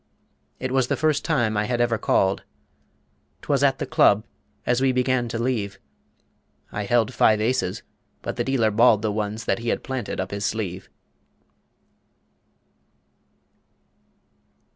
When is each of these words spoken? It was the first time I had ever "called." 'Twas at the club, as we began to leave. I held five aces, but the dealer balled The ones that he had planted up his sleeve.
It 0.59 0.71
was 0.71 0.87
the 0.87 0.95
first 0.97 1.23
time 1.23 1.55
I 1.55 1.65
had 1.65 1.79
ever 1.79 1.99
"called." 1.99 2.41
'Twas 3.43 3.61
at 3.61 3.77
the 3.77 3.85
club, 3.85 4.25
as 4.65 4.81
we 4.81 4.91
began 4.91 5.27
to 5.27 5.37
leave. 5.37 5.77
I 6.71 6.85
held 6.85 7.13
five 7.13 7.39
aces, 7.39 7.83
but 8.23 8.35
the 8.35 8.43
dealer 8.43 8.71
balled 8.71 9.03
The 9.03 9.11
ones 9.11 9.45
that 9.45 9.59
he 9.59 9.69
had 9.69 9.83
planted 9.83 10.19
up 10.19 10.31
his 10.31 10.43
sleeve. 10.43 10.89